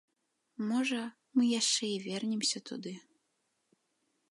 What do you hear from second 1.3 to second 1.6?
мы